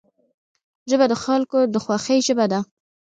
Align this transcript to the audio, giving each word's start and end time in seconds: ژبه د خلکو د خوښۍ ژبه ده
ژبه 0.89 1.05
د 1.09 1.13
خلکو 1.23 1.57
د 1.73 1.75
خوښۍ 1.83 2.19
ژبه 2.27 2.45
ده 2.51 2.59